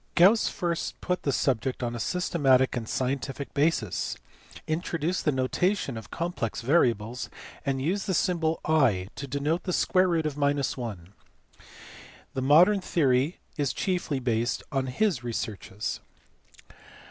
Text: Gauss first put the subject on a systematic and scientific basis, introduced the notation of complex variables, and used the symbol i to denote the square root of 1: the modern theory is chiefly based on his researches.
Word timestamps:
Gauss 0.15 0.47
first 0.49 0.99
put 0.99 1.21
the 1.21 1.31
subject 1.31 1.83
on 1.83 1.93
a 1.93 1.99
systematic 1.99 2.75
and 2.75 2.89
scientific 2.89 3.53
basis, 3.53 4.17
introduced 4.65 5.25
the 5.25 5.31
notation 5.31 5.95
of 5.95 6.09
complex 6.09 6.61
variables, 6.61 7.29
and 7.67 7.79
used 7.83 8.07
the 8.07 8.15
symbol 8.15 8.59
i 8.65 9.09
to 9.15 9.27
denote 9.27 9.61
the 9.65 9.71
square 9.73 10.07
root 10.07 10.25
of 10.25 10.37
1: 10.37 11.13
the 12.33 12.41
modern 12.41 12.81
theory 12.81 13.41
is 13.57 13.73
chiefly 13.73 14.19
based 14.19 14.63
on 14.71 14.87
his 14.87 15.23
researches. 15.23 15.99